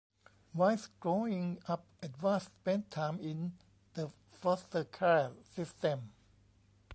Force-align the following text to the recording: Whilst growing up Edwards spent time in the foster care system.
Whilst 0.55 0.99
growing 0.99 1.59
up 1.67 1.85
Edwards 2.01 2.45
spent 2.45 2.89
time 2.89 3.19
in 3.19 3.53
the 3.93 4.09
foster 4.31 4.83
care 4.83 5.29
system. 5.43 6.11